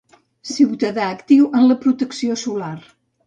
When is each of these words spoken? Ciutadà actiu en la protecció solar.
Ciutadà 0.51 1.09
actiu 1.17 1.45
en 1.59 1.69
la 1.73 1.77
protecció 1.85 2.39
solar. 2.47 2.73